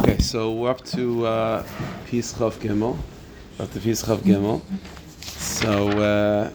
Okay, 0.00 0.16
so 0.16 0.50
we're 0.54 0.70
up 0.70 0.82
to 0.86 1.26
uh, 1.26 1.66
Peace 2.06 2.32
Chav 2.32 2.54
Gimel. 2.54 2.96
Up 3.58 3.70
to 3.72 3.80
Peace 3.80 4.02
Chav 4.02 4.20
Gimel. 4.20 4.62
So, 5.20 5.90
uh, 5.90 6.50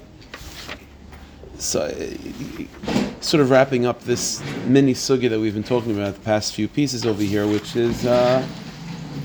so 1.60 1.82
uh, 1.82 3.22
sort 3.22 3.42
of 3.42 3.52
wrapping 3.52 3.86
up 3.86 4.02
this 4.02 4.42
mini 4.66 4.96
sugi 4.96 5.30
that 5.30 5.40
we've 5.40 5.54
been 5.54 5.62
talking 5.62 5.96
about 5.96 6.16
the 6.16 6.22
past 6.22 6.56
few 6.56 6.68
pieces 6.68 7.06
over 7.06 7.22
here, 7.22 7.46
which 7.46 7.76
is 7.76 8.08
uh, 8.08 8.44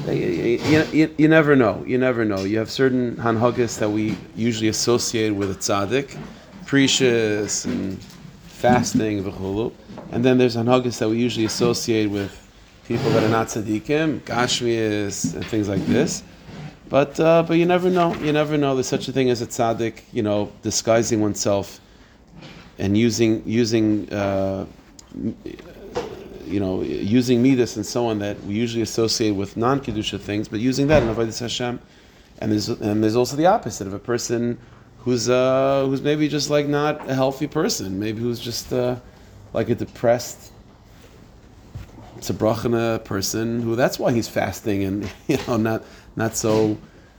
you, 0.06 0.84
you, 0.92 1.14
you, 1.16 1.26
never 1.26 1.56
know. 1.56 1.82
You 1.86 1.96
never 1.96 2.26
know. 2.26 2.40
You 2.40 2.58
have 2.58 2.70
certain 2.70 3.16
hanhagas 3.16 3.78
that 3.78 3.88
we 3.88 4.18
usually 4.36 4.68
associate 4.68 5.30
with 5.30 5.50
a 5.50 5.54
tzaddik, 5.54 6.18
precious 6.66 7.64
and 7.64 7.98
fasting, 8.48 9.24
and 10.12 10.22
then 10.22 10.36
there's 10.36 10.56
hanhagas 10.56 10.98
that 10.98 11.08
we 11.08 11.16
usually 11.16 11.46
associate 11.46 12.10
with 12.10 12.49
people 12.90 13.08
that 13.12 13.22
are 13.22 13.28
not 13.28 13.46
tzaddikim, 13.46 14.18
gashmias, 14.22 15.36
and 15.36 15.46
things 15.46 15.68
like 15.68 15.84
this. 15.86 16.24
But 16.88 17.20
uh, 17.20 17.44
but 17.44 17.56
you 17.56 17.64
never 17.64 17.88
know. 17.88 18.12
You 18.16 18.32
never 18.32 18.58
know. 18.58 18.74
There's 18.74 18.88
such 18.88 19.06
a 19.06 19.12
thing 19.12 19.30
as 19.30 19.40
a 19.40 19.46
tzaddik, 19.46 20.02
you 20.12 20.24
know, 20.24 20.50
disguising 20.62 21.20
oneself 21.20 21.80
and 22.78 22.98
using 22.98 23.44
using 23.46 24.12
uh, 24.12 24.66
you 26.44 26.58
know 26.58 26.82
using 26.82 27.40
midas 27.40 27.76
and 27.76 27.86
so 27.86 28.06
on 28.06 28.18
that 28.18 28.42
we 28.42 28.54
usually 28.54 28.82
associate 28.82 29.36
with 29.36 29.56
non 29.56 29.78
kedusha 29.78 30.18
things, 30.18 30.48
but 30.48 30.58
using 30.58 30.88
that 30.88 31.00
in 31.04 31.08
avodas 31.14 31.38
Hashem. 31.38 31.78
And 32.40 32.50
there's 32.50 32.70
and 32.70 33.04
there's 33.04 33.14
also 33.14 33.36
the 33.36 33.46
opposite 33.46 33.86
of 33.86 33.94
a 33.94 34.00
person 34.00 34.58
who's 35.04 35.30
uh, 35.30 35.84
who's 35.86 36.02
maybe 36.02 36.26
just 36.26 36.50
like 36.50 36.66
not 36.66 37.08
a 37.08 37.14
healthy 37.14 37.46
person, 37.46 38.00
maybe 38.00 38.20
who's 38.20 38.40
just 38.40 38.72
uh, 38.72 38.96
like 39.52 39.68
a 39.68 39.76
depressed 39.76 40.50
it's 42.20 42.28
a 42.28 42.34
brachana 42.34 43.02
person 43.02 43.62
who 43.62 43.74
that's 43.74 43.98
why 43.98 44.12
he's 44.12 44.28
fasting 44.28 44.84
and 44.84 45.10
you 45.26 45.38
know 45.48 45.56
not 45.56 45.82
not 46.16 46.36
so 46.36 46.76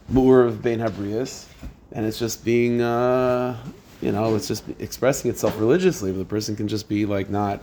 more 0.10 0.44
of 0.44 0.62
bein 0.62 0.78
habrius, 0.78 1.48
and 1.92 2.06
it's 2.06 2.20
just 2.20 2.46
being 2.46 2.82
uh, 2.82 3.58
you 4.00 4.12
know 4.12 4.36
it's 4.36 4.48
just 4.48 4.64
expressing 4.78 5.32
itself 5.32 5.60
religiously. 5.60 6.12
But 6.12 6.20
the 6.20 6.26
person 6.26 6.56
can 6.56 6.68
just 6.68 6.88
be 6.88 7.08
like 7.08 7.32
not 7.32 7.62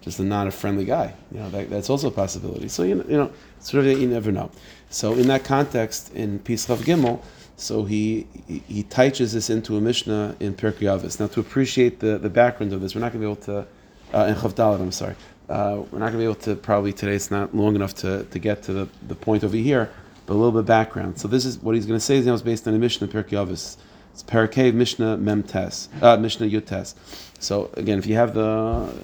just 0.00 0.18
a 0.18 0.22
not 0.22 0.46
a 0.46 0.50
friendly 0.50 0.86
guy. 0.86 1.12
You 1.30 1.40
know 1.40 1.50
that, 1.50 1.68
that's 1.68 1.90
also 1.90 2.08
a 2.08 2.10
possibility. 2.10 2.68
So 2.68 2.84
you 2.84 2.94
know, 2.94 3.04
you 3.06 3.16
know 3.18 3.32
sort 3.60 3.84
of 3.84 4.00
you 4.00 4.08
never 4.08 4.32
know. 4.32 4.50
So 4.88 5.12
in 5.12 5.28
that 5.28 5.44
context, 5.44 6.14
in 6.14 6.38
Pislav 6.38 6.78
Gimel, 6.78 7.22
so 7.56 7.84
he 7.84 8.26
he, 8.46 8.82
teaches 8.84 9.34
this 9.34 9.50
into 9.50 9.76
a 9.76 9.80
Mishnah 9.82 10.36
in 10.40 10.54
Pirkei 10.54 10.88
Avos. 10.88 11.20
Now 11.20 11.26
to 11.26 11.40
appreciate 11.40 12.00
the, 12.00 12.16
the 12.16 12.30
background 12.30 12.72
of 12.72 12.80
this, 12.80 12.94
we're 12.94 13.02
not 13.02 13.12
going 13.12 13.20
to 13.20 13.26
be 13.26 13.30
able 13.30 13.42
to 13.44 13.66
uh, 14.14 14.26
in 14.26 14.34
Chavdalit. 14.34 14.80
I'm 14.80 14.92
sorry. 14.92 15.16
Uh, 15.52 15.84
we're 15.90 15.98
not 15.98 16.06
going 16.06 16.12
to 16.12 16.18
be 16.18 16.24
able 16.24 16.34
to 16.34 16.56
probably 16.56 16.94
today. 16.94 17.12
It's 17.12 17.30
not 17.30 17.54
long 17.54 17.74
enough 17.74 17.94
to, 17.96 18.24
to 18.24 18.38
get 18.38 18.62
to 18.62 18.72
the, 18.72 18.88
the 19.06 19.14
point 19.14 19.44
over 19.44 19.54
here, 19.54 19.90
but 20.24 20.32
a 20.32 20.34
little 20.34 20.50
bit 20.50 20.60
of 20.60 20.66
background. 20.66 21.18
So 21.20 21.28
this 21.28 21.44
is 21.44 21.58
what 21.58 21.74
he's 21.74 21.84
going 21.84 21.98
to 21.98 22.04
say. 22.04 22.16
Is 22.16 22.24
now 22.24 22.32
is 22.32 22.40
based 22.40 22.66
on 22.66 22.72
a 22.72 22.78
Mishnah 22.78 23.08
Pirkei 23.08 23.32
Avos. 23.32 23.76
It's 24.14 24.22
Parakeh 24.22 24.72
Mishnah 24.72 25.18
Mem 25.18 25.42
Tes, 25.42 25.90
uh, 26.00 26.16
Mishnah 26.16 26.46
Yutes. 26.46 26.94
So 27.38 27.68
again, 27.74 27.98
if 27.98 28.06
you 28.06 28.14
have 28.14 28.32
the 28.32 28.94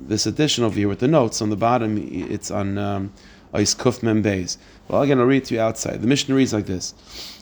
this 0.00 0.26
edition 0.26 0.64
over 0.64 0.74
here 0.74 0.88
with 0.88 0.98
the 0.98 1.06
notes 1.06 1.40
on 1.40 1.50
the 1.50 1.56
bottom, 1.56 1.96
it's 1.96 2.50
on 2.50 2.78
um, 2.78 3.12
Ois 3.54 3.76
Kuf 3.76 4.02
Mem 4.02 4.24
Beis. 4.24 4.56
Well, 4.88 5.02
again, 5.02 5.20
I'll 5.20 5.26
read 5.26 5.44
to 5.46 5.54
you 5.54 5.60
outside. 5.60 6.02
The 6.02 6.08
Mishnah 6.08 6.34
reads 6.34 6.52
like 6.52 6.66
this. 6.66 6.94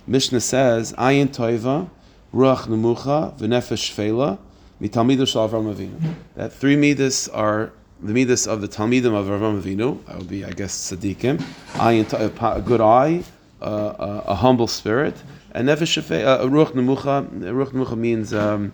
Mishnah 0.06 0.42
says, 0.42 0.92
Ayin 0.98 1.28
Toiva, 1.28 1.88
Ruach 2.34 2.66
Nemucha, 2.66 3.38
V'nefesh 3.38 3.91
Shfela, 3.91 4.38
Mitamidu 4.83 5.27
Shal 5.27 5.48
Avram 5.48 5.75
Avinu. 5.75 6.14
That 6.36 6.53
three 6.53 6.77
midas 6.77 7.27
are 7.28 7.72
the 8.03 8.12
midas 8.12 8.47
of 8.47 8.61
the 8.61 8.69
Talmidim 8.69 9.15
of 9.15 9.29
Rav 9.29 9.41
Avinu, 9.41 9.98
I 10.09 10.17
would 10.17 10.29
be, 10.29 10.45
I 10.45 10.51
guess, 10.51 10.93
tzaddikim, 10.93 11.43
a 11.79 12.61
good 12.62 12.81
eye, 12.81 13.23
uh, 13.61 14.23
a, 14.27 14.34
humble 14.34 14.67
spirit, 14.67 15.15
and 15.53 15.69
nefesh 15.69 15.98
uh, 15.98 16.39
ruach 16.45 16.73
nemucha. 16.73 17.28
Ruach 17.28 17.73
nemucha 17.73 17.97
means 17.97 18.33
um, 18.33 18.73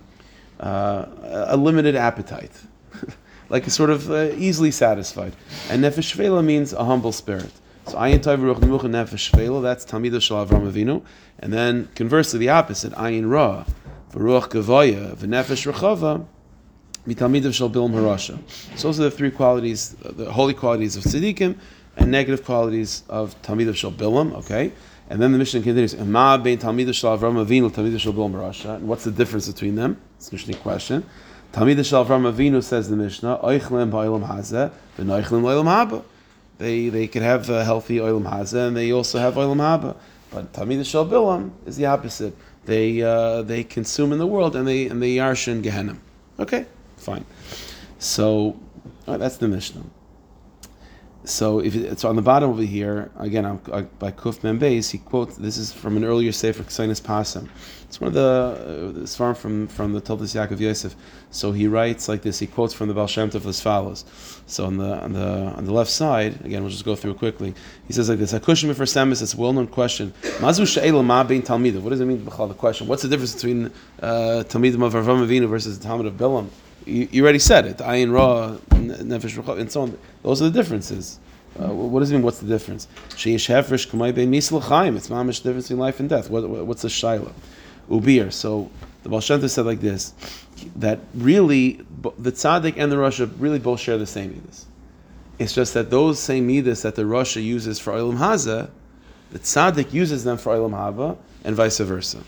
uh, 0.61 1.07
a 1.49 1.57
limited 1.57 1.97
appetite, 1.97 2.53
like 3.49 3.67
a 3.67 3.71
sort 3.71 3.91
of 3.91 4.11
uh, 4.11 4.31
easily 4.37 4.71
satisfied, 4.71 5.33
and 5.71 5.83
nefesh 5.83 6.15
shvela 6.15 6.45
means 6.45 6.73
a 6.73 6.85
humble 6.85 7.13
spirit. 7.13 7.51
So 7.87 7.97
ayin 7.97 8.21
tov 8.21 8.39
ruach 8.39 8.61
nemucha 8.61 8.83
nefesh 8.83 9.33
shvela. 9.33 9.61
That's 9.61 9.85
Talmidah 9.85 10.23
shel 10.23 10.47
Avram 10.47 10.71
Avinu, 10.71 11.03
and 11.41 11.53
then 11.53 11.89
conversely, 11.97 12.39
the 12.39 12.51
opposite 12.51 12.93
ayin 12.93 13.29
ra, 13.29 13.65
v'ruach 14.13 14.51
gavoya 14.51 15.17
v'nefesh 15.17 15.73
rechava 15.73 16.27
Mitamidav 17.07 17.55
shall 17.55 17.71
bilam 17.71 17.93
harasha. 17.93 18.39
So 18.77 18.89
those 18.89 18.99
are 18.99 19.05
the 19.05 19.11
three 19.11 19.31
qualities, 19.31 19.91
the 20.01 20.33
holy 20.33 20.55
qualities 20.55 20.97
of 20.97 21.05
tzaddikim, 21.05 21.57
and 21.97 22.11
negative 22.11 22.45
qualities 22.45 23.05
of 23.09 23.41
Talmidav 23.43 23.77
shall 23.77 23.93
bilam. 23.93 24.35
Okay, 24.39 24.73
and 25.09 25.23
then 25.23 25.31
the 25.31 25.39
Mishnah 25.39 25.63
continues. 25.63 25.95
Ema 25.95 26.41
bein 26.43 26.59
Talmidav 26.59 26.95
shall 26.95 27.17
Avram 27.17 27.45
Avinu 27.45 27.71
Talmidav 27.71 28.01
shall 28.01 28.13
bilam 28.13 28.33
harasha. 28.33 28.77
And 28.77 28.89
what's 28.89 29.05
the 29.05 29.13
difference 29.13 29.47
between 29.47 29.77
them? 29.77 30.01
It's 30.17 30.31
a 30.31 30.35
Mishnah 30.35 30.57
question. 30.57 31.05
Talmidav 31.53 31.89
shall 31.89 32.05
Avram 32.05 32.33
Avinu 32.33 32.63
says 32.63 32.91
the 32.91 32.97
Mishnah. 32.97 33.39
Oichlem 33.39 33.91
ba'olam 33.93 34.27
hazeh 34.27 34.73
v'noichlem 34.99 35.43
lo'olam 35.43 35.67
haba. 35.67 36.03
They 36.59 36.89
they 36.89 37.07
could 37.07 37.23
have 37.23 37.49
a 37.51 37.65
healthy 37.65 37.99
oilam 37.99 38.29
hazeh 38.29 38.67
and 38.69 38.77
they 38.77 38.91
also 38.91 39.21
have 39.21 39.35
oilam 39.35 39.59
haba. 39.59 39.97
But 40.33 40.53
Talmidav 40.53 40.85
shall 40.85 41.07
bilam 41.07 41.53
is 41.67 41.77
the 41.77 41.87
opposite. 41.87 42.37
They 42.65 43.01
uh, 43.01 43.43
they 43.43 43.63
consume 43.63 44.13
in 44.13 44.19
the 44.19 44.27
world 44.27 44.57
and 44.57 44.67
they 44.67 44.89
and 44.89 45.01
they 45.01 45.15
yarshin 45.15 45.63
Gehenna. 45.63 45.99
Okay. 46.41 46.67
Fine. 46.97 47.25
So 47.99 48.59
right, 49.07 49.19
that's 49.19 49.37
the 49.37 49.49
Mishnah. 49.49 49.85
So 51.27 51.59
if 51.59 51.75
it's 51.75 52.05
on 52.05 52.15
the 52.15 52.23
bottom 52.23 52.51
over 52.51 52.63
here, 52.63 53.11
again 53.19 53.45
by 53.99 54.13
Kuf 54.13 54.41
Membeis, 54.43 54.93
he 54.93 54.99
quotes 54.99 55.37
this 55.37 55.57
is 55.57 55.73
from 55.73 55.97
an 55.97 56.05
earlier 56.05 56.31
Sefer 56.31 56.63
Kesones 56.63 57.01
Passim. 57.01 57.49
It's 57.89 58.01
one 58.01 58.09
of 58.09 58.15
the 58.15 58.95
uh, 58.97 59.03
it's 59.03 59.17
from 59.17 59.67
from 59.67 59.93
the 59.93 60.01
Toldos 60.01 60.35
Yaakov 60.35 60.61
Yosef. 60.61 60.95
So 61.31 61.51
he 61.51 61.67
writes 61.67 62.09
like 62.09 62.23
this. 62.23 62.39
He 62.39 62.47
quotes 62.47 62.73
from 62.75 62.87
the 62.87 62.95
Baal 62.95 63.09
Shem 63.09 63.29
Tov 63.29 63.45
as 63.47 63.61
follows. 63.61 64.05
So 64.47 64.67
on 64.67 64.77
the 64.77 65.03
on 65.03 65.15
the 65.15 65.27
on 65.57 65.65
the 65.65 65.73
left 65.73 65.91
side, 65.91 66.45
again 66.45 66.63
we'll 66.63 66.71
just 66.71 66.85
go 66.85 66.95
through 66.95 67.15
quickly. 67.15 67.55
He 67.89 67.93
says 67.93 68.09
like 68.09 68.19
this: 68.19 68.33
Hakushim 68.33 68.73
for 68.77 68.85
Samus. 68.85 69.21
It's 69.21 69.35
a 69.35 69.37
well-known 69.37 69.67
question. 69.67 70.13
Mazu 70.39 70.65
she'ela 70.65 71.03
ma 71.03 71.25
bein 71.25 71.43
talmidah. 71.43 71.81
What 71.81 71.91
does 71.91 72.01
it 72.01 72.07
mean? 72.07 72.25
Bahl 72.25 72.47
the 72.47 72.55
question. 72.55 72.87
What's 72.87 73.03
the 73.03 73.09
difference 73.09 73.35
between 73.35 73.73
uh, 74.01 74.45
talmidim 74.47 74.85
of 74.85 74.95
Avinu 74.95 75.49
versus 75.49 75.79
the 75.81 75.85
Talmud 75.85 76.07
of 76.07 76.15
Bilam? 76.15 76.51
You, 76.87 77.23
already 77.23 77.39
said 77.39 77.67
it. 77.67 77.79
Ayin 77.79 78.13
ra, 78.13 78.57
nefesh 78.71 79.59
and 79.59 79.71
so 79.71 79.83
on. 79.83 79.99
Those 80.23 80.41
are 80.41 80.49
the 80.49 80.63
differences. 80.63 81.19
Uh, 81.59 81.69
what 81.69 82.01
does 82.01 82.11
it 82.11 82.15
mean? 82.15 82.23
What's 82.23 82.39
the 82.39 82.47
difference? 82.47 82.87
Sheish 83.11 83.49
hefresh 83.49 83.89
kumay 83.89 84.15
bein 84.15 84.31
misl 84.31 84.63
chaim. 84.63 84.97
It's 84.97 85.09
mamish 85.09 85.43
difference 85.43 85.69
between 85.69 85.81
life 85.81 86.01
and 86.01 86.09
death. 86.09 86.31
What, 86.31 86.49
what, 86.49 86.67
what's 86.67 86.83
the 86.83 86.89
shaila? 86.89 87.33
Ubir. 87.91 88.33
So 88.33 88.71
the 89.03 89.09
Baal 89.09 89.21
said 89.21 89.67
like 89.67 89.81
this: 89.81 90.13
that 90.77 91.01
really 91.15 91.81
the 92.19 92.33
tzaddik 92.33 92.75
and 92.77 92.91
the 92.91 92.97
rasha 92.97 93.31
really 93.39 93.59
both 93.59 93.81
share 93.81 93.99
the 93.99 94.07
same 94.07 94.33
midas. 94.33 94.67
It's 95.39 95.55
just 95.55 95.75
that 95.75 95.91
those 95.91 96.19
same 96.19 96.47
midas 96.47 96.83
that 96.83 96.95
the 96.95 97.03
rasha 97.03 97.43
uses 97.43 97.79
for 97.79 97.93
olam 97.93 98.19
haza, 98.19 98.71
the 99.33 99.39
tzaddik 99.39 99.93
uses 99.93 100.25
them 100.25 100.39
for 100.39 100.55
olam 100.55 100.73
haba, 100.73 101.17
and 101.45 101.57
vice 101.57 101.79
versa. 101.79 102.19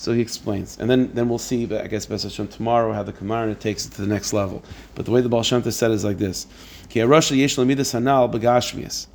So 0.00 0.12
he 0.14 0.22
explains, 0.22 0.78
and 0.78 0.88
then, 0.88 1.10
then 1.12 1.28
we'll 1.28 1.36
see. 1.36 1.64
I 1.76 1.86
guess 1.86 2.06
Bes 2.06 2.22
Hashem 2.22 2.48
tomorrow 2.48 2.94
how 2.94 3.02
the 3.02 3.12
Kamarna 3.12 3.58
takes 3.58 3.84
it 3.84 3.92
to 3.92 4.00
the 4.00 4.06
next 4.06 4.32
level. 4.32 4.64
But 4.94 5.04
the 5.04 5.10
way 5.10 5.20
the 5.20 5.28
Baal 5.28 5.42
Shem 5.42 5.62
said 5.70 5.90
is 5.90 6.04
like 6.04 6.16
this: 6.16 6.46
begashmias. 6.88 9.06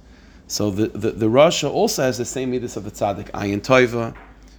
So 0.45 0.69
the, 0.69 0.87
the, 0.89 1.09
the 1.09 1.25
Rasha 1.25 1.71
also 1.71 2.03
has 2.03 2.19
the 2.19 2.25
same 2.25 2.51
midas 2.51 2.77
of 2.77 2.83
the 2.83 2.91
tzaddik, 2.91 3.31
ayin 3.31 3.61
toiva, 3.61 4.15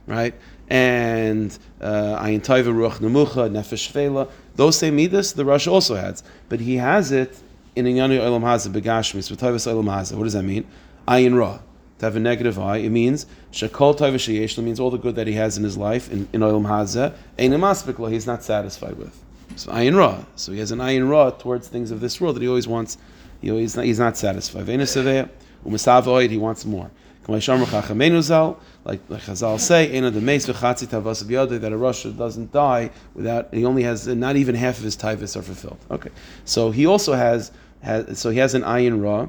right? 0.09 0.35
And 0.69 1.57
uh, 1.81 2.21
ayin 2.21 2.45
toiva 2.45 2.75
ruach 2.75 2.99
nemucha 2.99 3.49
nefesh 3.49 3.93
vela. 3.93 4.27
Those 4.57 4.77
same 4.77 4.97
midas 4.97 5.33
the 5.33 5.45
Rasha 5.45 5.71
also 5.71 5.95
has, 5.95 6.25
but 6.49 6.59
he 6.59 6.75
has 6.75 7.13
it 7.13 7.39
in 7.77 7.85
inyanu 7.85 8.19
olam 8.19 8.43
hazeh 8.43 8.73
begashmis, 8.73 9.31
v'toivas 9.31 9.73
olam 9.73 9.85
hazeh. 9.85 10.17
What 10.17 10.25
does 10.25 10.33
that 10.33 10.43
mean? 10.43 10.67
Ayin 11.07 11.39
ra 11.39 11.61
to 11.99 12.07
have 12.07 12.17
a 12.17 12.21
negative 12.21 12.59
eye, 12.59 12.79
it 12.79 12.91
means 12.91 13.27
shakol 13.53 13.97
taiva 13.97 14.63
means 14.63 14.81
all 14.81 14.91
the 14.91 14.99
good 14.99 15.15
that 15.17 15.27
he 15.27 15.35
has 15.35 15.57
in 15.57 15.65
his 15.65 15.77
life 15.77 16.11
in, 16.11 16.29
in 16.33 16.41
olam 16.41 16.67
hazeh 16.67 17.15
ein 17.39 18.13
he's 18.13 18.27
not 18.27 18.43
satisfied 18.43 18.97
with. 18.97 19.23
So 19.57 19.71
ayin 19.73 19.97
ra, 19.97 20.25
so 20.35 20.53
he 20.53 20.59
has 20.59 20.73
an 20.73 20.81
ayin 20.81 21.09
ra 21.09 21.31
towards 21.31 21.69
things 21.69 21.91
of 21.91 22.01
this 22.01 22.21
world 22.21 22.37
that 22.37 22.43
he 22.43 22.49
always 22.49 22.69
wants. 22.69 22.99
He 23.41 23.51
always 23.51 23.75
he's 23.75 23.99
not 23.99 24.17
satisfied. 24.17 24.67
Ve'enasaveya 24.67 25.31
u'misavoid 25.65 26.31
he 26.31 26.37
wants 26.37 26.65
more. 26.65 26.91
Like, 27.29 27.41
like 27.45 29.23
Chazal 29.23 29.59
say, 29.59 30.01
that 30.01 30.13
a 30.13 31.77
Rasha 31.77 32.17
doesn't 32.17 32.53
die 32.53 32.91
without 33.15 33.53
he 33.53 33.65
only 33.65 33.83
has 33.83 34.07
not 34.07 34.37
even 34.37 34.55
half 34.55 34.79
of 34.79 34.85
his 34.85 34.97
taivas 34.97 35.37
are 35.37 35.43
fulfilled. 35.43 35.79
Okay, 35.91 36.11
so 36.45 36.71
he 36.71 36.87
also 36.87 37.15
has, 37.15 37.51
has 37.83 38.17
so 38.21 38.31
he 38.31 38.39
has 38.39 38.55
an 38.55 38.63
ayin 38.63 39.03
ra, 39.03 39.27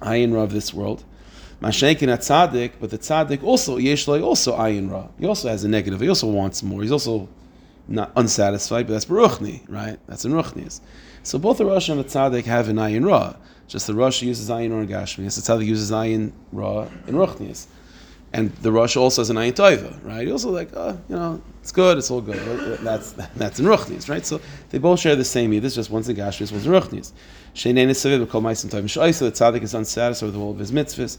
ayin 0.00 0.34
ra 0.34 0.40
of 0.42 0.52
this 0.52 0.74
world. 0.74 1.04
Mashenkin 1.60 2.08
at 2.08 2.20
tzaddik, 2.20 2.72
but 2.80 2.90
the 2.90 2.98
tzaddik 2.98 3.42
also 3.42 3.78
yeshloi 3.78 4.22
also 4.22 4.56
ayin 4.56 4.90
ra. 4.90 5.08
He 5.18 5.26
also 5.26 5.48
has 5.48 5.64
a 5.64 5.68
negative. 5.68 6.00
He 6.00 6.08
also 6.08 6.26
wants 6.26 6.62
more. 6.62 6.82
He's 6.82 6.92
also 6.92 7.28
not 7.88 8.12
unsatisfied, 8.16 8.86
but 8.86 8.92
that's 8.92 9.06
baruchni, 9.06 9.62
right? 9.68 9.98
That's 10.06 10.24
in 10.24 10.32
ruchnis. 10.32 10.80
So 11.22 11.38
both 11.38 11.58
the 11.58 11.64
Rosh 11.64 11.88
and 11.88 11.98
the 11.98 12.04
tzaddik 12.04 12.44
have 12.44 12.68
an 12.68 12.76
ayin 12.76 13.06
ra. 13.06 13.36
Just 13.68 13.86
the 13.86 13.94
Rosh 13.94 14.22
uses 14.22 14.50
ayin 14.50 14.70
or 14.70 14.86
gashmias. 14.86 15.36
The 15.36 15.52
tzaddik 15.52 15.66
uses 15.66 15.90
ayin 15.90 16.32
ra 16.52 16.88
in 17.06 17.14
ruchnias. 17.14 17.66
And 18.32 18.54
the 18.56 18.70
Rosh 18.70 18.96
also 18.96 19.22
has 19.22 19.30
an 19.30 19.36
ayin 19.36 19.52
toiva, 19.52 20.04
right? 20.04 20.26
He 20.26 20.32
also 20.32 20.50
like, 20.50 20.68
oh, 20.74 21.00
you 21.08 21.16
know, 21.16 21.42
it's 21.62 21.72
good, 21.72 21.96
it's 21.96 22.10
all 22.10 22.20
good. 22.20 22.38
That's 22.80 23.12
that's 23.12 23.60
in 23.60 23.66
ruchnias, 23.66 24.10
right? 24.10 24.26
So 24.26 24.40
they 24.70 24.78
both 24.78 25.00
share 25.00 25.16
the 25.16 25.24
same 25.24 25.54
either, 25.54 25.70
just 25.70 25.90
one's 25.90 26.08
in 26.08 26.16
gashmias, 26.16 26.52
one's 26.52 26.66
in 26.66 26.72
ruchnias. 26.72 27.12
Shenein 27.54 27.88
is 27.88 27.98
sevid, 27.98 28.28
call 28.28 28.42
meisim 28.42 28.68
toivim 28.68 29.18
the 29.18 29.32
tzaddik 29.32 29.62
is 29.62 29.74
unsatisfied 29.74 30.26
with 30.26 30.36
all 30.36 30.50
of 30.50 30.58
his 30.58 30.70
mitzvahs. 30.70 31.18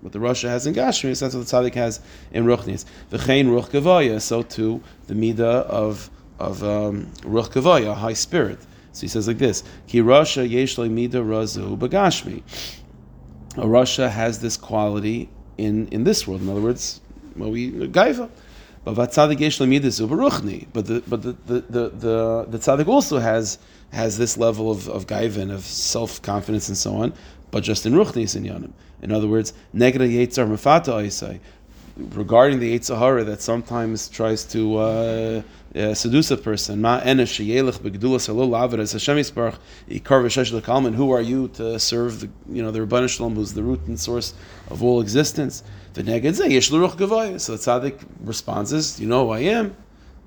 But 0.00 0.12
the 0.12 0.18
Rasha 0.18 0.48
has 0.48 0.66
in 0.66 0.74
Gashmi, 0.74 1.18
that's 1.18 1.34
what 1.34 1.46
the 1.46 1.56
Tzaddik 1.56 1.74
has 1.74 2.00
in 2.32 2.44
Ruchnis. 2.44 2.84
V'chein 3.10 3.46
Ruch 3.46 3.70
Gavaya, 3.70 4.20
so 4.20 4.42
too 4.42 4.82
the 5.06 5.14
Midah 5.14 5.66
of 5.66 6.10
of 6.38 6.62
um, 6.62 7.10
Ruch 7.22 7.50
Gavaya, 7.50 7.96
high 7.96 8.12
spirit. 8.12 8.60
So 8.92 9.02
he 9.02 9.08
says 9.08 9.26
like 9.26 9.38
this: 9.38 9.64
Ki 9.86 10.00
Rasha 10.00 10.48
Yeshloi 10.48 10.90
Midah 10.90 11.24
Razu 11.24 11.76
Bagashmi. 11.76 12.42
Rasha 13.54 14.10
has 14.10 14.40
this 14.40 14.56
quality 14.56 15.28
in 15.56 15.88
in 15.88 16.04
this 16.04 16.28
world. 16.28 16.42
In 16.42 16.48
other 16.48 16.60
words, 16.60 17.00
well, 17.36 17.50
we 17.50 17.72
Gaiva. 17.72 18.30
Lemidas 18.86 20.00
uberuchni. 20.00 20.66
But 20.72 20.86
the 20.86 21.02
but 21.06 21.22
the 21.22 21.32
the 21.46 21.60
the 21.60 21.88
the, 21.90 22.46
the 22.48 22.58
tzaddik 22.58 22.88
also 22.88 23.18
has 23.18 23.58
has 23.92 24.18
this 24.18 24.36
level 24.36 24.70
of 24.70 24.88
of 24.88 25.06
gaiva 25.06 25.50
of 25.52 25.64
self 25.64 26.20
confidence 26.22 26.68
and 26.68 26.76
so 26.76 26.96
on. 26.96 27.12
But 27.50 27.64
just 27.64 27.86
in 27.86 27.94
ruchnis 27.94 28.36
in 28.36 28.44
yanim. 28.44 28.72
In 29.02 29.12
other 29.12 29.28
words, 29.28 29.52
negra 29.72 30.06
yetzar 30.06 30.46
mafata 30.48 30.92
oisai. 30.92 31.40
Regarding 31.96 32.60
the 32.60 32.78
Yetzer 32.78 32.96
Hara 32.96 33.24
that 33.24 33.42
sometimes 33.42 34.08
tries 34.08 34.44
to 34.44 34.76
uh, 34.76 35.42
uh, 35.74 35.94
seduce 35.94 36.30
a 36.30 36.36
person, 36.36 36.80
ma 36.80 37.00
enesh 37.00 37.44
sheyelech 37.44 37.80
begdulas 37.80 38.28
halol 38.28 38.56
avid 38.56 38.78
as 38.78 38.92
Hashem 38.92 39.16
yisparach. 39.16 40.94
Who 40.94 41.10
are 41.10 41.20
you 41.20 41.48
to 41.48 41.80
serve 41.80 42.20
the 42.20 42.30
you 42.48 42.62
know 42.62 42.70
the 42.70 42.78
Ribbono 42.78 43.08
Shel 43.08 43.28
Olam, 43.28 43.34
who's 43.34 43.52
the 43.52 43.64
root 43.64 43.80
and 43.88 43.98
source 43.98 44.32
of 44.68 44.84
all 44.84 45.00
existence? 45.00 45.64
The 45.94 46.04
neged. 46.04 46.36
So 46.36 47.56
the 47.56 47.58
tzaddik 47.58 48.06
responds, 48.20 48.72
"Is 48.72 49.00
you 49.00 49.08
know 49.08 49.26
who 49.26 49.32
I 49.32 49.40
am." 49.40 49.74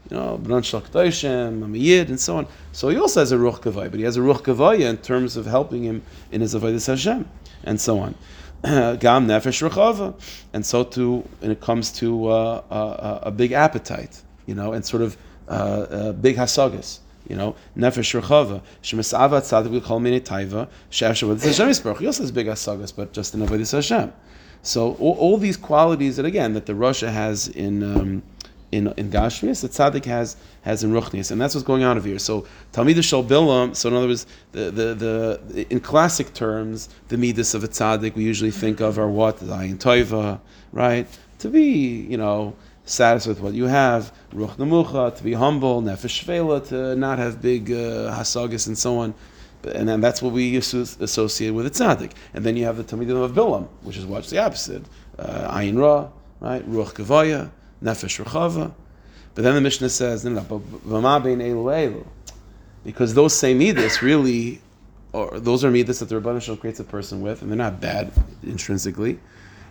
You 0.10 0.18
know, 0.18 0.40
B'nan 0.42 0.64
Shal 0.64 0.82
Kedoshim, 0.82 1.64
I'm 1.64 1.74
a 1.74 1.78
Yid, 1.78 2.10
and 2.10 2.20
so 2.20 2.38
on. 2.38 2.48
So 2.72 2.90
he 2.90 2.98
also 2.98 3.22
has 3.22 3.32
a 3.32 3.38
Ruch 3.38 3.62
Kavaya, 3.62 3.90
but 3.90 4.00
he 4.00 4.04
has 4.04 4.18
a 4.18 4.22
Ruch 4.22 4.42
Kavaya 4.42 4.90
in 4.90 4.98
terms 4.98 5.38
of 5.38 5.46
helping 5.46 5.84
him 5.84 6.02
in 6.32 6.42
his 6.42 6.56
Avodah 6.56 6.86
Hashem, 6.86 7.30
and 7.64 7.80
so 7.80 8.00
on. 8.00 8.16
Gam 8.64 9.28
Nefesh 9.28 9.68
Rechava, 9.68 10.14
and 10.54 10.66
so 10.66 10.84
too, 10.84 11.28
when 11.40 11.52
it 11.52 11.62
comes 11.62 11.92
to 11.94 12.28
uh, 12.28 12.64
uh, 12.70 13.20
a 13.24 13.32
big 13.32 13.52
appetite, 13.54 14.22
you 14.46 14.56
know, 14.56 14.74
and 14.74 14.86
sort 14.86 15.02
of 15.04 15.18
uh, 15.48 15.52
uh 15.52 16.12
big 16.14 16.36
hasagas. 16.36 17.00
You 17.28 17.38
know, 17.38 17.56
nefesh 17.78 18.20
rechava, 18.20 18.62
shemesava 18.84 19.40
tzadik 19.42 19.80
v'chol 19.80 20.02
mini 20.02 20.20
taiva, 20.20 20.68
she'asher 20.90 21.28
with 21.28 21.42
Hashem 21.44 21.70
yisparach. 21.70 22.00
He 22.00 22.08
also 22.08 22.24
has 22.24 22.32
big 22.32 22.48
hasagas, 22.48 22.94
but 22.94 23.14
just 23.14 23.34
in 23.34 23.40
avodas 23.40 23.72
Hashem. 23.72 24.12
So 24.64 24.96
all, 24.96 25.14
all, 25.14 25.38
these 25.38 25.58
qualities 25.58 26.18
that 26.18 26.26
again 26.26 26.54
that 26.54 26.66
the 26.66 26.74
Rasha 26.74 27.12
has 27.12 27.48
in 27.48 27.84
um, 27.84 28.24
in 28.72 28.88
in 28.98 29.10
Gashmias, 29.10 29.62
the 29.62 29.70
Tzaddik 29.70 30.06
has 30.06 30.36
has 30.62 30.84
in 30.84 30.92
Ruchnias, 30.92 31.32
and 31.32 31.40
that's 31.40 31.56
what's 31.56 31.66
going 31.66 31.84
on 31.84 31.98
over 31.98 32.08
here. 32.08 32.20
So 32.20 32.46
Talmid 32.74 33.04
Shal 33.04 33.24
Bilam. 33.24 33.76
So 33.76 33.90
in 33.90 33.96
other 33.96 34.08
words, 34.08 34.26
the, 34.52 34.72
the 34.72 35.40
the 35.50 35.68
in 35.70 35.80
classic 35.80 36.34
terms, 36.34 36.90
the 37.10 37.18
midas 37.18 37.54
of 37.54 37.64
a 37.64 37.68
Tzaddik 37.68 38.16
we 38.16 38.24
usually 38.24 38.52
think 38.52 38.80
of 38.80 38.98
are 38.98 39.10
what 39.10 39.38
the 39.38 39.46
Ayin 39.46 39.78
Toiva, 39.78 40.40
right? 40.72 41.08
To 41.40 41.50
be 41.50 42.06
you 42.10 42.18
know 42.18 42.56
satisfied 42.86 43.30
with 43.30 43.42
what 43.42 43.54
you 43.54 43.66
have, 43.66 44.12
Ruch 44.34 44.56
Nemucha, 44.58 45.16
to 45.16 45.24
be 45.24 45.34
humble, 45.34 45.82
Nefesh 45.82 46.24
Shvela, 46.24 46.68
to 46.70 46.96
not 46.96 47.20
have 47.20 47.42
big 47.42 47.72
uh, 47.72 48.16
hasagas 48.18 48.68
and 48.68 48.78
so 48.78 48.98
on 48.98 49.14
and 49.64 49.88
then 49.88 50.02
that's 50.02 50.22
what 50.22 50.34
we 50.34 50.58
associate 50.58 51.52
with 51.52 51.66
a 51.66 51.70
tzaddik. 51.70 52.14
And 52.34 52.44
then 52.44 52.58
you 52.58 52.66
have 52.66 52.78
the 52.78 52.84
Talmidim 52.84 53.24
of 53.24 53.32
Bilam, 53.34 53.68
which 53.82 53.98
is 53.98 54.06
what's 54.06 54.30
the 54.30 54.40
opposite. 54.40 54.84
Uh, 55.20 55.56
Ayin 55.56 55.80
Ra, 55.80 56.10
right? 56.40 56.68
Ruach 56.70 56.94
Kavaya, 56.94 57.52
Nefesh 57.84 58.24
Rechava. 58.24 58.74
But 59.34 59.44
then 59.44 59.56
the 59.56 59.62
Mishnah 59.62 59.90
says. 59.90 60.24
Because 62.84 63.14
those 63.14 63.38
same 63.38 63.60
midas 63.60 64.02
really, 64.02 64.62
or 65.14 65.40
those 65.40 65.64
are 65.64 65.72
midas 65.72 66.00
that 66.00 66.10
the 66.10 66.20
Ribbono 66.20 66.42
Shel 66.42 66.56
Olam 66.56 66.60
creates 66.60 66.80
a 66.80 66.84
person 66.84 67.22
with, 67.22 67.42
and 67.42 67.52
they're 67.52 67.58
not 67.58 67.80
bad 67.80 68.12
intrinsically. 68.44 69.20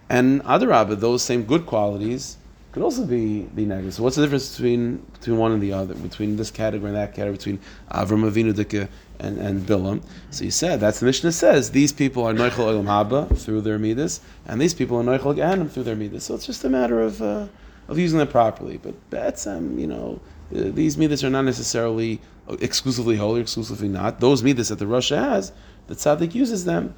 And 0.08 0.42
other 0.42 0.68
Adarabah, 0.68 1.00
those 1.00 1.22
same 1.22 1.44
good 1.44 1.66
qualities 1.66 2.36
could 2.72 2.82
also 2.82 3.04
be, 3.04 3.42
be 3.42 3.64
negative. 3.64 3.94
So 3.94 4.02
what's 4.02 4.16
the 4.16 4.22
difference 4.22 4.56
between 4.56 4.98
between 5.12 5.38
one 5.38 5.52
and 5.52 5.62
the 5.62 5.72
other, 5.72 5.94
between 5.94 6.36
this 6.36 6.50
category 6.50 6.90
and 6.90 6.96
that 6.96 7.14
category, 7.14 7.36
between 7.36 7.58
Avram 7.90 8.30
Avinu 8.30 8.52
Dika 8.52 8.88
and, 9.18 9.38
and 9.38 9.66
Bilam? 9.66 10.02
So 10.30 10.44
you 10.44 10.50
said 10.50 10.80
that's 10.80 11.00
the 11.00 11.06
Mishnah 11.06 11.32
says 11.32 11.70
these 11.72 11.92
people 11.92 12.24
are 12.24 12.32
Noichel 12.32 12.50
Olam 12.50 12.86
Haba 12.86 13.36
through 13.36 13.62
their 13.62 13.78
midas, 13.78 14.20
and 14.46 14.60
these 14.60 14.74
people 14.74 14.98
are 14.98 15.02
Noichel 15.04 15.36
Ganim 15.36 15.70
through 15.70 15.84
their 15.84 15.96
midas. 15.96 16.24
So 16.24 16.34
it's 16.34 16.46
just 16.46 16.64
a 16.64 16.68
matter 16.68 17.00
of 17.00 17.20
uh, 17.20 17.46
of 17.90 17.98
using 17.98 18.18
them 18.18 18.28
properly. 18.28 18.78
But 18.78 18.94
that's 19.10 19.46
um, 19.46 19.78
you 19.78 19.86
know 19.86 20.20
uh, 20.54 20.70
these 20.72 20.96
midas 20.96 21.22
are 21.22 21.30
not 21.30 21.42
necessarily 21.44 22.20
exclusively 22.60 23.16
holy, 23.16 23.42
exclusively 23.42 23.88
not. 23.88 24.20
Those 24.20 24.42
midas 24.42 24.70
that 24.70 24.78
the 24.78 24.86
Rasha 24.86 25.18
has, 25.18 25.52
the 25.86 25.94
tzaddik 25.94 26.34
uses 26.34 26.64
them 26.64 26.94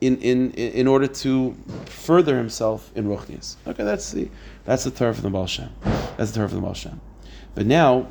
in, 0.00 0.18
in, 0.20 0.50
in 0.52 0.86
order 0.86 1.06
to 1.06 1.56
further 1.86 2.36
himself 2.36 2.90
in 2.94 3.06
Ruchnias. 3.06 3.56
Okay, 3.66 3.84
that's 3.84 4.10
the 4.12 4.28
that's 4.64 4.84
the 4.84 4.90
Torah 4.90 5.14
from 5.14 5.22
the 5.22 5.30
Baal 5.30 5.46
Shem. 5.46 5.70
That's 6.16 6.32
the 6.32 6.38
Torah 6.38 6.48
from 6.48 6.58
the 6.58 6.62
Baal 6.62 6.74
Shem. 6.74 7.00
But 7.54 7.66
now, 7.66 8.08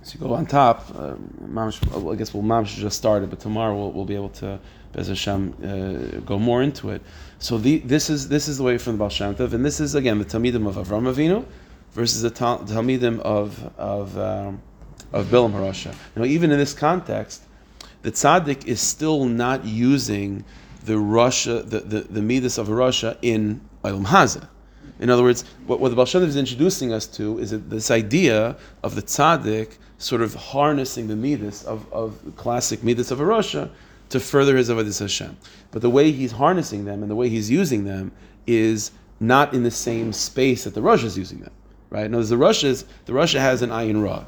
as 0.00 0.14
you 0.14 0.20
go 0.20 0.32
on 0.34 0.46
top, 0.46 0.86
uh, 0.96 1.14
I 1.14 2.14
guess 2.16 2.32
we'll 2.32 2.42
Mamish 2.42 2.76
just 2.76 2.96
started, 2.96 3.30
but 3.30 3.40
tomorrow 3.40 3.76
we'll, 3.76 3.92
we'll 3.92 4.04
be 4.04 4.14
able 4.14 4.30
to, 4.30 4.58
Bez 4.92 5.08
Hashem, 5.08 5.54
uh, 5.62 6.20
go 6.20 6.38
more 6.38 6.62
into 6.62 6.90
it. 6.90 7.02
So 7.38 7.58
the, 7.58 7.78
this 7.78 8.10
is 8.10 8.28
this 8.28 8.46
is 8.46 8.58
the 8.58 8.62
way 8.62 8.78
from 8.78 8.94
the 8.94 8.98
Baal 8.98 9.08
Shem 9.08 9.34
Tov, 9.34 9.52
and 9.52 9.64
this 9.64 9.80
is 9.80 9.94
again 9.94 10.18
the 10.18 10.24
Talmidim 10.24 10.66
of 10.66 10.76
Avram 10.76 11.12
Avinu 11.12 11.44
versus 11.92 12.22
the 12.22 12.30
Talmidim 12.30 13.20
of 13.20 13.72
of 13.78 14.16
um, 14.18 14.62
of 15.12 15.26
Bilam 15.26 15.52
Harasha. 15.52 15.94
Now, 16.16 16.24
even 16.24 16.50
in 16.50 16.58
this 16.58 16.74
context, 16.74 17.42
the 18.02 18.10
tzaddik 18.10 18.66
is 18.66 18.80
still 18.80 19.24
not 19.24 19.64
using 19.64 20.44
the 20.84 20.94
Rasha, 20.94 21.68
the, 21.68 21.80
the, 21.80 22.00
the 22.00 22.22
Midas 22.22 22.58
of 22.58 22.68
Rasha 22.68 23.16
in 23.22 23.60
Olam 23.84 24.06
Hazah. 24.06 24.48
In 24.98 25.10
other 25.10 25.22
words, 25.22 25.44
what, 25.66 25.80
what 25.80 25.88
the 25.88 25.96
Baal 25.96 26.06
Shem 26.06 26.22
is 26.22 26.36
introducing 26.36 26.92
us 26.92 27.06
to 27.08 27.38
is 27.38 27.50
this 27.50 27.90
idea 27.90 28.56
of 28.82 28.94
the 28.94 29.02
tzaddik 29.02 29.76
sort 29.98 30.22
of 30.22 30.34
harnessing 30.34 31.06
the 31.06 31.16
midas 31.16 31.64
of, 31.64 31.90
of 31.92 32.20
classic 32.36 32.82
midas 32.82 33.10
of 33.10 33.18
Rasha 33.18 33.70
to 34.12 34.20
further 34.20 34.56
his 34.56 34.68
avodas 34.68 35.00
Hashem. 35.00 35.36
But 35.70 35.82
the 35.82 35.90
way 35.90 36.12
he's 36.12 36.32
harnessing 36.32 36.84
them 36.84 37.02
and 37.02 37.10
the 37.10 37.16
way 37.16 37.28
he's 37.28 37.50
using 37.50 37.84
them 37.84 38.12
is 38.46 38.92
not 39.20 39.54
in 39.54 39.62
the 39.62 39.70
same 39.70 40.12
space 40.12 40.64
that 40.64 40.74
the 40.74 40.80
Rasha 40.80 41.04
is 41.04 41.18
using 41.18 41.40
them. 41.40 41.52
Right? 41.90 42.10
Now, 42.10 42.22
the 42.22 42.36
Rasha's 42.36 42.84
the 43.04 43.12
Rasha 43.12 43.38
has 43.38 43.62
an 43.62 43.70
ayin 43.70 44.02
ra, 44.02 44.24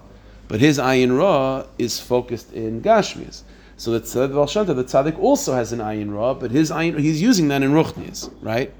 but 0.48 0.60
his 0.60 0.78
ayin 0.78 1.16
ra 1.16 1.66
is 1.78 1.98
focused 1.98 2.52
in 2.52 2.82
Gashmias. 2.82 3.42
So 3.76 3.90
the 3.90 4.00
tzaddik, 4.00 4.66
the 4.66 4.84
tzaddik 4.84 5.18
also 5.18 5.54
has 5.54 5.72
an 5.72 5.80
ayin 5.80 6.14
ra, 6.14 6.34
but 6.34 6.50
his 6.50 6.70
ayin 6.70 6.98
he's 6.98 7.20
using 7.20 7.48
that 7.48 7.62
in 7.62 7.72
ruchnis, 7.72 8.32
right? 8.42 8.72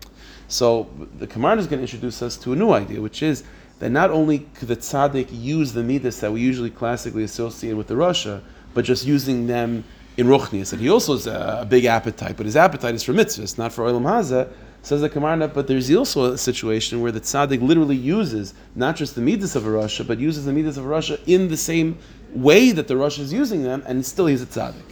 So 0.49 0.89
the 1.19 1.27
Gemara 1.27 1.57
is 1.57 1.67
going 1.67 1.79
to 1.79 1.83
introduce 1.83 2.23
us 2.23 2.37
to 2.39 2.53
a 2.53 2.57
new 2.57 2.71
idea, 2.71 3.01
which 3.01 3.23
is 3.23 3.43
that 3.81 3.91
not 3.91 4.11
only 4.11 4.41
could 4.55 4.69
the 4.69 4.77
tzaddik 4.77 5.29
use 5.31 5.73
the 5.73 5.83
midas 5.83 6.21
that 6.21 6.33
we 6.33 6.41
usually 6.41 6.71
classically 6.71 7.25
associate 7.25 7.73
with 7.75 7.89
the 7.89 7.97
Russia, 7.97 8.43
but 8.73 8.85
just 8.85 9.05
using 9.07 9.47
them 9.47 9.85
in 10.17 10.27
ruchnis. 10.27 10.71
That 10.71 10.81
he 10.81 10.89
also 10.89 11.15
has 11.15 11.27
a, 11.27 11.67
big 11.69 11.85
appetite, 11.85 12.37
but 12.37 12.47
his 12.47 12.57
appetite 12.57 12.95
is 12.95 13.03
for 13.03 13.13
mitzvahs, 13.13 13.59
not 13.59 13.73
for 13.73 13.85
olam 13.85 14.03
hazeh. 14.03 14.49
Says 14.83 15.01
the 15.01 15.09
Gemara, 15.09 15.49
but 15.49 15.67
there's 15.67 15.91
also 15.95 16.33
a 16.33 16.37
situation 16.37 17.01
where 17.01 17.11
the 17.11 17.21
tzaddik 17.21 17.63
literally 17.63 17.97
uses 17.97 18.53
not 18.75 18.97
just 18.97 19.15
the 19.15 19.23
midas 19.23 19.57
of 19.57 19.67
a 19.67 19.71
Rasha, 19.71 20.07
but 20.07 20.19
uses 20.19 20.45
the 20.45 20.53
midas 20.53 20.77
of 20.77 20.85
a 20.85 20.89
Rasha 20.89 21.19
in 21.27 21.49
the 21.49 21.57
same 21.57 21.97
way 22.35 22.71
that 22.71 22.87
the 22.87 22.93
Rasha 22.93 23.21
is 23.21 23.33
using 23.33 23.63
them, 23.63 23.83
and 23.87 24.05
still 24.05 24.27
he's 24.27 24.43
a 24.43 24.47
tzaddik. 24.47 24.83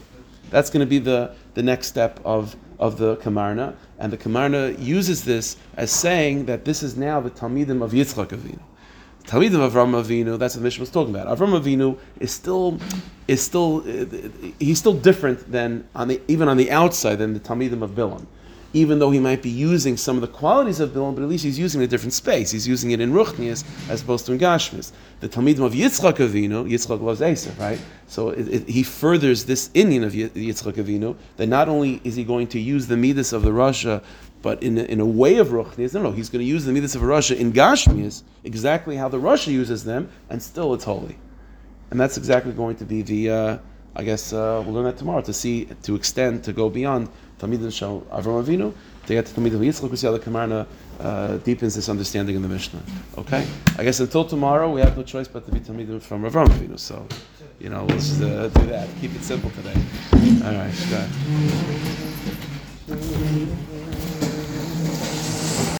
That's 0.49 0.71
going 0.71 0.81
to 0.81 0.87
be 0.87 0.99
the, 0.99 1.35
the 1.53 1.63
next 1.63 1.89
step 1.89 2.21
of, 2.25 2.57
of 2.79 2.97
the 2.97 3.17
Kamarna. 3.17 3.75
And 3.99 4.13
the 4.13 4.19
Kamarna 4.19 4.79
uses 4.79 5.25
this 5.25 5.57
as 5.77 5.91
saying 5.91 6.47
that 6.47 6.65
this 6.65 6.83
is 6.83 6.97
now 6.97 7.21
the 7.21 7.31
Talmidim 7.31 7.83
of 7.83 7.93
Yitzchak 7.93 8.29
Avinu. 8.29 8.61
The 9.25 9.31
Talmidim 9.31 9.61
of 9.61 9.73
Avram 9.73 9.93
Avinu, 9.93 10.39
that's 10.39 10.55
what 10.55 10.61
the 10.61 10.65
Mishnah 10.65 10.83
was 10.83 10.91
talking 10.91 11.15
about. 11.15 11.27
Avram 11.37 11.61
Avinu 11.61 11.99
is 12.21 12.33
still, 12.33 12.79
is 13.29 13.43
still, 13.43 13.85
uh, 13.87 14.51
he's 14.59 14.79
still 14.79 14.95
different 14.95 15.51
than, 15.51 15.89
on 15.95 16.09
the, 16.09 16.21
even 16.29 16.49
on 16.49 16.57
the 16.57 16.71
outside, 16.71 17.17
than 17.17 17.35
the 17.35 17.41
Talmidim 17.41 17.83
of 17.83 17.91
Bilam 17.93 18.27
even 18.73 18.99
though 18.99 19.11
he 19.11 19.19
might 19.19 19.43
be 19.43 19.51
using 19.51 19.97
some 19.97 20.17
of 20.17 20.23
the 20.23 20.29
qualities 20.29 20.81
of 20.81 20.91
Bilam, 20.91 21.15
but 21.15 21.23
at 21.23 21.29
least 21.29 21.45
he's 21.45 21.59
using 21.59 21.81
it 21.81 21.85
in 21.85 21.89
a 21.89 21.91
different 21.91 22.13
space. 22.13 22.51
He's 22.51 22.67
using 22.67 22.93
it 22.93 23.01
in 23.01 23.13
Ruchnias 23.13 23.65
as 23.91 24.03
opposed 24.03 24.27
to 24.27 24.33
in 24.33 24.39
Gashmis. 24.39 24.93
The 25.21 25.29
Talmidim 25.29 25.65
of 25.65 25.73
Yitzchak 25.73 26.15
Avinu, 26.15 26.69
Yitzchak 26.69 27.01
loves 27.01 27.21
Esav, 27.21 27.59
right? 27.59 27.79
So 28.07 28.31
it, 28.31 28.49
it, 28.49 28.69
he 28.69 28.83
furthers 28.83 29.45
this 29.45 29.69
inyan 29.71 30.05
of 30.05 30.13
Yitzchak 30.13 30.75
Avinu, 30.75 31.17
that 31.37 31.49
not 31.49 31.69
only 31.69 32.01
is 32.05 32.15
he 32.15 32.25
going 32.25 32.47
to 32.49 32.61
use 32.61 32.87
the 32.87 32.97
Midas 32.97 33.33
of 33.33 33.43
the 33.43 33.51
Rasha, 33.51 34.03
but 34.41 34.63
in 34.63 34.77
a, 34.79 34.83
in 34.85 35.01
a 35.01 35.07
way 35.07 35.37
of 35.37 35.49
Ruchnias, 35.49 35.95
no, 35.95 36.03
no, 36.03 36.11
he's 36.11 36.29
going 36.29 36.45
to 36.45 36.49
use 36.49 36.65
the 36.65 36.73
Midas 36.73 36.95
of 36.95 37.03
Rasha 37.03 37.37
in 37.37 37.53
Gashmias, 37.53 38.23
exactly 38.43 38.97
how 38.97 39.09
the 39.09 39.19
Rasha 39.19 39.49
uses 39.49 39.85
them, 39.85 40.11
and 40.31 40.43
still 40.43 40.75
it's 40.75 40.85
holy. 40.85 41.17
And 41.91 42.01
that's 42.01 42.17
exactly 42.17 42.53
going 42.53 42.77
to 42.77 42.85
be 42.85 43.03
the, 43.03 43.31
uh, 43.31 43.59
I 43.95 44.03
guess 44.03 44.33
uh, 44.33 44.63
we'll 44.65 44.75
learn 44.75 44.85
that 44.85 44.97
tomorrow 44.97 45.21
to 45.21 45.33
see, 45.33 45.67
to 45.83 45.95
extend, 45.95 46.43
to 46.45 46.53
go 46.53 46.71
beyond 46.71 47.11
Talmidim 47.43 47.73
Shal 47.73 48.03
Avram 48.13 48.45
Avinu, 48.45 48.73
to 49.07 49.15
get 49.15 49.27
to 49.27 49.35
Talmidim 49.35 49.61
Yitzchak, 49.61 49.91
we 49.91 49.97
see 49.97 50.07
how 50.07 50.13
the 50.13 50.21
Kamarna 50.21 50.65
uh, 51.01 51.39
deepens 51.39 51.75
this 51.75 51.89
understanding 51.89 52.37
in 52.37 52.43
the 52.43 52.49
Mishnah. 52.49 52.81
Okay? 53.19 53.45
I 53.77 53.83
guess 53.83 53.99
until 53.99 54.25
tomorrow, 54.25 54.71
we 54.71 54.81
have 54.81 54.97
no 54.97 55.03
choice 55.03 55.27
but 55.27 55.45
to 55.47 55.53
be 55.53 55.59
Talmidim 55.59 56.01
from 56.01 56.23
Avram 56.23 56.47
Avinu. 56.47 56.79
So, 56.79 57.05
you 57.59 57.69
know, 57.69 57.85
let's 57.87 58.21
uh, 58.21 58.49
do 58.55 58.67
that. 58.67 58.89
Keep 59.01 59.17
it 59.17 59.25
simple 59.25 59.51
today. 59.51 59.75
All 60.47 60.55
right, 60.55 60.73
go. 60.89 61.05